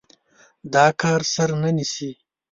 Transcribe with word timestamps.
دا 0.73 0.85
کار 1.01 1.21
سر 1.33 1.49
نه 1.61 1.69
نيسي. 1.75 2.11